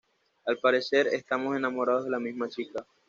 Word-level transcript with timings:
al 0.47 0.57
parecer, 0.57 1.05
estamos 1.09 1.55
enamorados 1.55 2.05
de 2.05 2.09
la 2.09 2.17
misma 2.19 2.49
chica 2.49 2.83